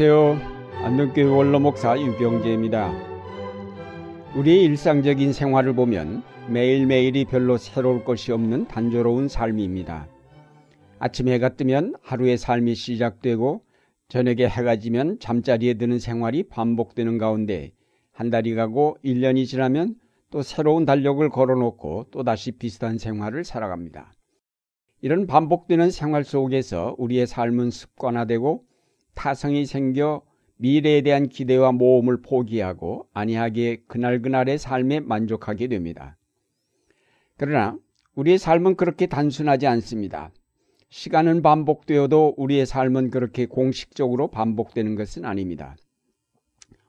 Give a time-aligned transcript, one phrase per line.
[0.00, 0.84] 안녕하세요.
[0.84, 2.92] 안동교회 원로목사 유병재입니다.
[4.36, 10.06] 우리의 일상적인 생활을 보면 매일매일이 별로 새로울 것이 없는 단조로운 삶입니다.
[11.00, 13.64] 아침 해가 뜨면 하루의 삶이 시작되고
[14.06, 17.72] 저녁에 해가 지면 잠자리에 드는 생활이 반복되는 가운데
[18.12, 19.96] 한 달이 가고 1년이 지나면
[20.30, 24.12] 또 새로운 달력을 걸어놓고 또다시 비슷한 생활을 살아갑니다.
[25.00, 28.67] 이런 반복되는 생활 속에서 우리의 삶은 습관화되고
[29.18, 30.22] 타성이 생겨
[30.58, 36.16] 미래에 대한 기대와 모험을 포기하고 아니하게 그날그날의 삶에 만족하게 됩니다.
[37.36, 37.76] 그러나
[38.14, 40.30] 우리의 삶은 그렇게 단순하지 않습니다.
[40.90, 45.76] 시간은 반복되어도 우리의 삶은 그렇게 공식적으로 반복되는 것은 아닙니다.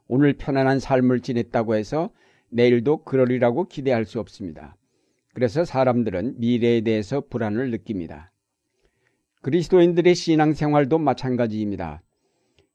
[0.08, 2.12] 오늘 편안한 삶을 지냈다고 해서
[2.50, 4.76] 내일도 그러리라고 기대할 수 없습니다.
[5.34, 8.32] 그래서 사람들은 미래에 대해서 불안을 느낍니다.
[9.42, 12.04] 그리스도인들의 신앙생활도 마찬가지입니다.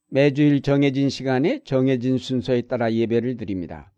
[0.08, 3.92] 매주일 정해진 시간에 정해진 순서에 따라 예배를 드립니다.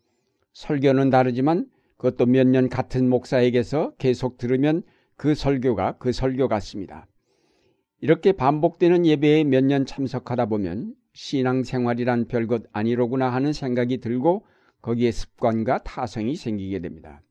[0.53, 4.83] 설교는 다르지만 그것도 몇 년 같은 목사에게서 계속 들으면
[5.17, 7.07] 그 설교가 그 설교 같습니다.
[8.01, 14.45] 이렇게 반복되는 예배에 몇 년 참석하다 보면 신앙생활이란 별것 아니로구나 하는 생각이 들고
[14.83, 17.23] 거기에 습관과 타성이 생기게 됩니다.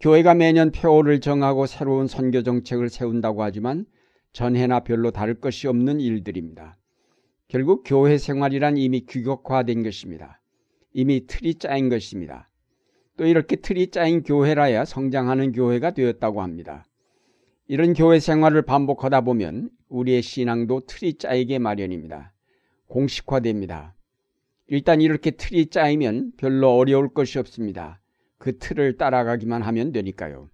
[0.00, 3.86] 교회가 매년 표를 정하고 새로운 선교 정책을 세운다고 하지만
[4.32, 6.76] 전해나 별로 다를 것이 없는 일들입니다.
[7.48, 10.40] 결국 교회 생활이란 이미 규격화된 것입니다.
[10.92, 12.50] 이미 틀이 짜인 것입니다.
[13.16, 16.84] 또 이렇게 틀이 짜인 교회라야 성장하는 교회가 되었다고 합니다.
[17.68, 22.32] 이런 교회 생활을 반복하다 보면 우리의 신앙도 틀이 짜이게 마련입니다.
[22.88, 23.94] 공식화됩니다.
[24.68, 28.00] 일단 이렇게 틀이 짜이면 별로 어려울 것이 없습니다.
[28.38, 30.50] 그 틀을 따라가기만 하면 되니까요.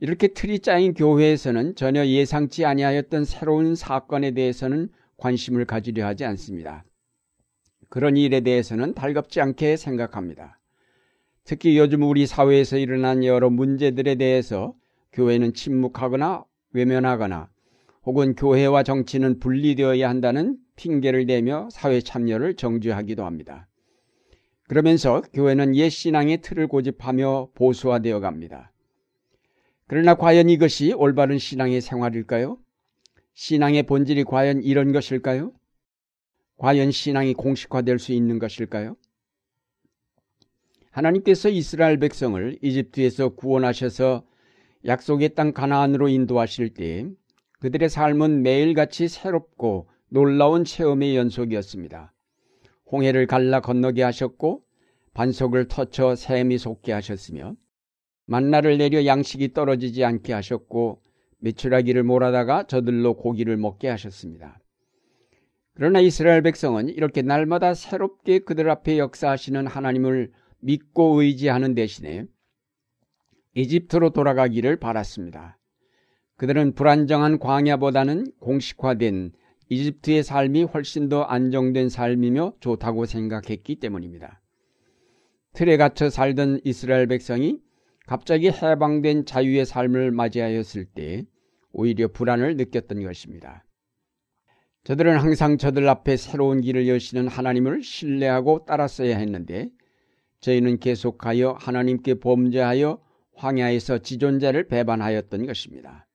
[0.00, 4.88] 이렇게 틀이 짜인 교회에서는 전혀 예상치 아니하였던 새로운 사건에 대해서는
[5.22, 6.84] 관심을 가지려 하지 않습니다.
[7.88, 10.58] 그런 일에 대해서는 달갑지 않게 생각합니다.
[11.44, 14.74] 특히 요즘 우리 사회에서 일어난 여러 문제들에 대해서
[15.12, 17.48] 교회는 침묵하거나 외면하거나
[18.04, 23.68] 혹은 교회와 정치는 분리되어야 한다는 핑계를 대며 사회 참여를 정죄하기도 합니다.
[24.66, 28.72] 그러면서 교회는 옛 신앙의 틀을 고집하며 보수화되어 갑니다.
[29.86, 32.58] 그러나 과연 이것이 올바른 신앙의 생활일까요?
[33.34, 35.52] 신앙의 본질이 과연 이런 것일까요?
[36.56, 38.96] 과연 신앙이 공식화될 수 있는 것일까요?
[40.90, 44.24] 하나님께서 이스라엘 백성을 이집트에서 구원하셔서
[44.84, 47.08] 약속의 땅 가나안으로 인도하실 때
[47.60, 52.12] 그들의 삶은 매일같이 새롭고 놀라운 체험의 연속이었습니다.
[52.90, 54.62] 홍해를 갈라 건너게 하셨고
[55.14, 57.54] 반석을 터쳐 샘이 솟게 하셨으며
[58.26, 61.00] 만나를 내려 양식이 떨어지지 않게 하셨고
[61.42, 64.58] 메추라기를 몰아다가 저들로 고기를 먹게 하셨습니다.
[65.74, 70.30] 그러나 이스라엘 백성은 이렇게 날마다 새롭게 그들 앞에 역사하시는 하나님을
[70.60, 72.26] 믿고 의지하는 대신에
[73.54, 75.58] 이집트로 돌아가기를 바랐습니다.
[76.36, 79.32] 그들은 불안정한 광야보다는 공식화된
[79.68, 84.40] 이집트의 삶이 훨씬 더 안정된 삶이며 좋다고 생각했기 때문입니다.
[85.54, 87.60] 틀에 갇혀 살던 이스라엘 백성이
[88.06, 91.24] 갑자기 해방된 자유의 삶을 맞이하였을 때
[91.72, 93.64] 오히려 불안을 느꼈던 것입니다.
[94.84, 99.70] 저들은 항상 저들 앞에 새로운 길을 여시는 하나님을 신뢰하고 따랐어야 했는데
[100.40, 103.00] 저희는 계속하여 하나님께 범죄하여
[103.34, 106.08] 황야에서 지존자를 배반하였던 것입니다.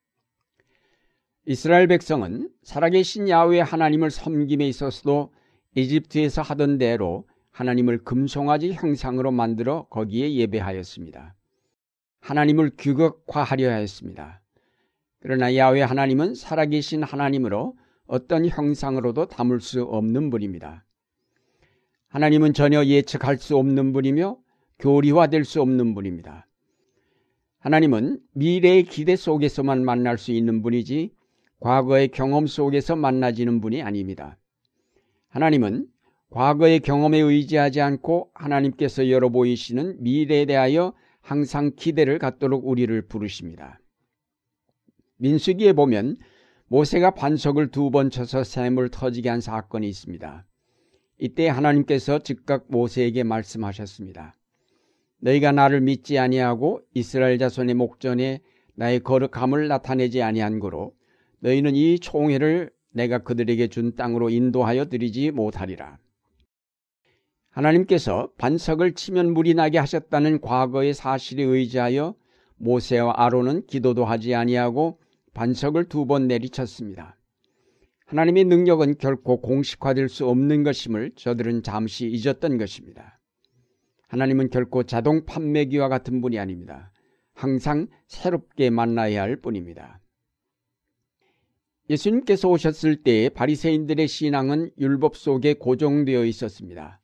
[1.46, 5.34] 이스라엘 백성은 살아계신 야훼 하나님을 섬김에 있어서도
[5.76, 11.36] 이집트에서 하던 대로 하나님을 금송아지 형상으로 만들어 거기에 예배하였습니다.
[12.20, 14.42] 하나님을 규격화하려 하였습니다.
[15.20, 20.86] 그러나 야훼 하나님은 살아계신 하나님으로 어떤 형상으로도 담을 수 없는 분입니다.
[22.10, 24.38] 하나님은 전혀 예측할 수 없는 분이며
[24.80, 26.48] 교리화될 수 없는 분입니다.
[27.60, 31.12] 하나님은 미래의 기대 속에서만 만날 수 있는 분이지
[31.60, 34.38] 과거의 경험 속에서 만나지는 분이 아닙니다.
[35.30, 35.88] 하나님은
[36.30, 43.80] 과거의 경험에 의지하지 않고 하나님께서 열어 보이시는 미래에 대하여 항상 기대를 갖도록 우리를 부르십니다.
[45.18, 46.18] 민수기에 보면
[46.68, 50.46] 모세가 반석을 두 번 쳐서 샘을 터지게 한 사건이 있습니다.
[51.20, 54.36] 이때 하나님께서 즉각 모세에게 말씀하셨습니다.
[55.20, 58.42] 너희가 나를 믿지 아니하고 이스라엘 자손의 목전에
[58.76, 60.94] 나의 거룩함을 나타내지 아니한 거로
[61.40, 65.98] 너희는 이 총회를 내가 그들에게 준 땅으로 인도하여 드리지 못하리라.
[67.50, 72.14] 하나님께서 반석을 치면 물이 나게 하셨다는 과거의 사실에 의지하여
[72.58, 75.00] 모세와 아론은 기도도 하지 아니하고
[75.38, 77.16] 반석을 두 번 내리쳤습니다.
[78.08, 83.20] 하나님의 능력은 결코 공식화될 수 없는 것임을 저들은 잠시 잊었던 것입니다.
[84.08, 86.92] 하나님은 결코 자동 판매기와 같은 분이 아닙니다.
[87.36, 90.02] 항상 새롭게 만나야 할 뿐입니다.
[91.92, 97.00] 예수님께서 오셨을 때 바리새인들의 신앙은 율법 속에 고정되어 있었습니다.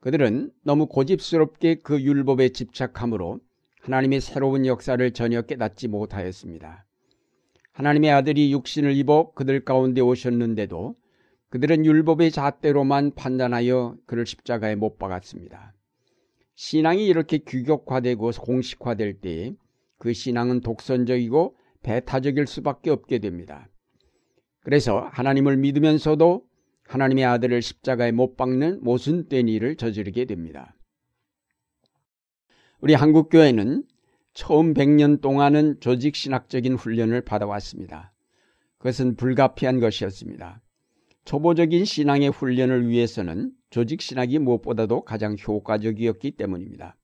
[0.00, 3.40] 그들은 너무 고집스럽게 그 율법에 집착함으로
[3.82, 6.87] 하나님의 새로운 역사를 전혀 깨닫지 못하였습니다.
[7.78, 10.96] 하나님의 아들이 육신을 입어 그들 가운데 오셨는데도
[11.50, 15.74] 그들은 율법의 잣대로만 판단하여 그를 십자가에 못 박았습니다.
[16.56, 23.68] 신앙이 이렇게 규격화되고 공식화될 때그 신앙은 독선적이고 배타적일 수밖에 없게 됩니다.
[24.64, 26.42] 그래서 하나님을 믿으면서도
[26.82, 30.74] 하나님의 아들을 십자가에 못 박는 모순된 일을 저지르게 됩니다.
[32.80, 33.84] 우리 한국교회는
[34.38, 38.12] 처음 100년 동안은 조직 신학적인 훈련을 받아왔습니다.
[38.78, 40.62] 그것은 불가피한 것이었습니다.
[41.24, 46.96] 초보적인 신앙의 훈련을 위해서는 조직 신학이 무엇보다도 가장 효과적이었기 때문입니다.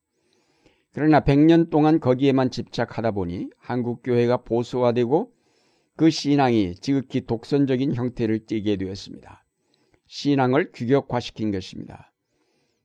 [0.93, 5.33] 그러나 100년 동안 거기에만 집착하다 보니 한국 교회가 보수화되고
[5.97, 9.43] 그 신앙이 지극히 독선적인 형태를 띠게 되었습니다.
[10.07, 12.13] 신앙을 규격화시킨 것입니다.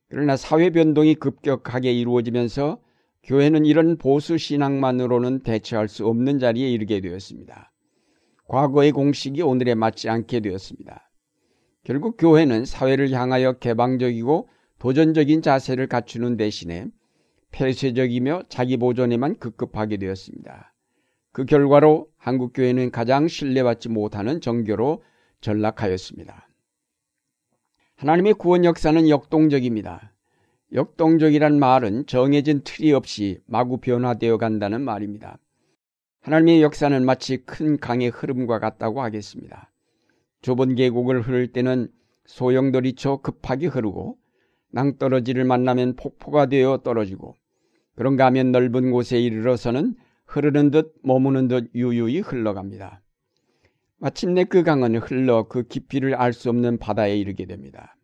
[0.09, 2.81] 그러나 사회 변동이 급격하게 이루어지면서
[3.23, 7.73] 교회는 이런 보수 신앙만으로는 대처할 수 없는 자리에 이르게 되었습니다.
[8.47, 11.11] 과거의 공식이 오늘에 맞지 않게 되었습니다.
[11.85, 16.87] 결국 교회는 사회를 향하여 개방적이고 도전적인 자세를 갖추는 대신에
[17.53, 20.73] 폐쇄적이며 자기 보존에만 급급하게 되었습니다.
[21.33, 25.03] 그 결과로 한국 교회는 가장 신뢰받지 못하는 정교로
[25.41, 26.49] 전락하였습니다.
[27.97, 30.10] 하나님의 구원 역사는 역동적입니다.
[30.73, 35.39] 역동적이란 말은 정해진 틀이 없이 마구 변화되어 간다는 말입니다.
[36.21, 39.73] 하나님의 역사는 마치 큰 강의 흐름과 같다고 하겠습니다.
[40.43, 41.89] 좁은 계곡을 흐를 때는
[42.27, 44.17] 소용돌이쳐 급하게 흐르고
[44.71, 47.35] 낭떠러지를 만나면 폭포가 되어 떨어지고
[47.97, 49.97] 그런가 하면 넓은 곳에 이르러서는
[50.27, 53.03] 흐르는 듯 머무는 듯 유유히 흘러갑니다.
[53.99, 57.97] 마침내 그 강은 흘러 그 깊이를 알 수 없는 바다에 이르게 됩니다.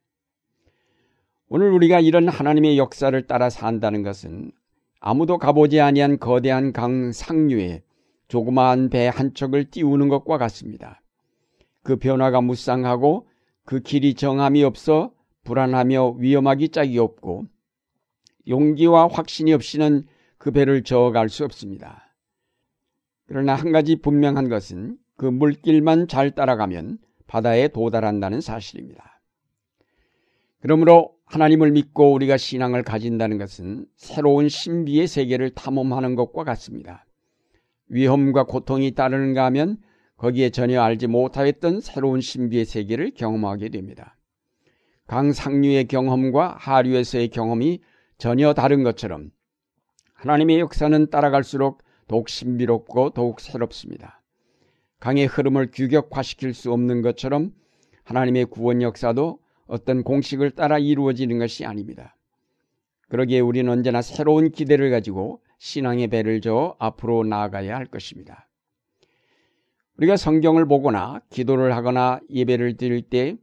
[1.48, 4.50] 오늘 우리가 이런 하나님의 역사를 따라 산다는 것은
[4.98, 7.82] 아무도 가보지 아니한 거대한 강 상류에
[8.28, 11.00] 조그마한 배 한 척을 띄우는 것과 같습니다.
[11.84, 13.28] 그 변화가 무쌍하고
[13.64, 15.12] 그 길이 정함이 없어
[15.44, 17.46] 불안하며 위험하기 짝이 없고
[18.48, 20.04] 용기와 확신이 없이는
[20.38, 22.12] 그 배를 저어갈 수 없습니다.
[23.28, 26.98] 그러나 한 가지 분명한 것은 그 물길만 잘 따라가면
[27.28, 29.20] 바다에 도달한다는 사실입니다.
[30.60, 37.04] 그러므로 하나님을 믿고 우리가 신앙을 가진다는 것은 새로운 신비의 세계를 탐험하는 것과 같습니다.
[37.88, 39.78] 위험과 고통이 따르는가 하면
[40.16, 44.16] 거기에 전혀 알지 못하였던 새로운 신비의 세계를 경험하게 됩니다.
[45.08, 47.80] 강상류의 경험과 하류에서의 경험이
[48.18, 49.30] 전혀 다른 것처럼
[50.14, 54.22] 하나님의 역사는 따라갈수록 더욱 신비롭고 더욱 새롭습니다.
[55.00, 57.52] 강의 흐름을 규격화시킬 수 없는 것처럼
[58.04, 62.16] 하나님의 구원 역사도 어떤 공식을 따라 이루어지는 것이 아닙니다.
[63.08, 68.48] 그러기에 우리는 언제나 새로운 기대를 가지고 신앙의 배를 저어 앞으로 나아가야 할 것입니다.
[69.96, 73.36] 우리가 성경을 보거나 기도를 하거나 예배를 드릴 때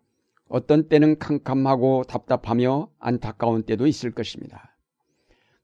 [0.47, 4.77] 어떤 때는 캄캄하고 답답하며 안타까운 때도 있을 것입니다.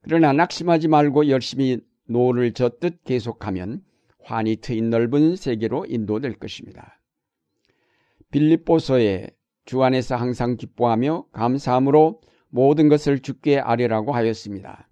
[0.01, 3.83] 그러나 낙심하지 말고 열심히 노를 젓듯 계속하면
[4.23, 6.99] 환히 트인 넓은 세계로 인도될 것입니다.
[8.31, 9.27] 빌립보서에
[9.69, 14.89] 주 안에서 항상 기뻐하며 감사함으로 모든 것을 주께 아뢰라고 하였습니다.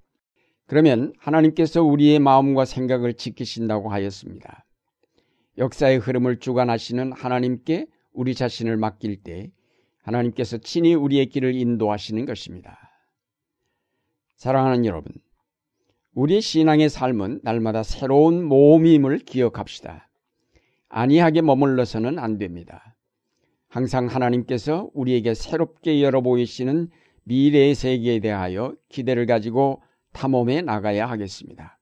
[0.67, 4.67] 그러면 하나님께서 우리의 마음과 생각을 지키신다고 하였습니다.
[5.57, 9.51] 역사의 흐름을 주관하시는 하나님께 우리 자신을 맡길 때
[10.03, 12.77] 하나님께서 친히 우리의 길을 인도하시는 것입니다.
[14.35, 15.11] 사랑하는 여러분,
[16.13, 20.07] 우리 신앙의 삶은 날마다 새로운 모험임을 기억합시다.
[20.89, 22.93] 안이하게 머물러서는 안 됩니다.
[23.67, 26.89] 항상 하나님께서 우리에게 새롭게 열어 보이시는
[27.23, 29.81] 미래의 세계에 대하여 기대를 가지고
[30.13, 31.77] 탐험해 나가야 하겠습니다.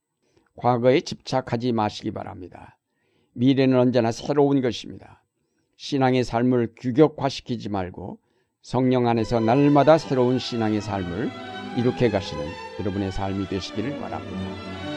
[0.56, 2.78] 과거에 집착하지 마시기 바랍니다.
[3.34, 5.24] 미래는 언제나 새로운 것입니다.
[5.78, 8.20] 신앙의 삶을 규격화시키지 말고
[8.62, 11.30] 성령 안에서 날마다 새로운 신앙의 삶을
[11.78, 12.44] 이룩해 가시는
[12.80, 14.95] 여러분의 삶이 되시기를 바랍니다.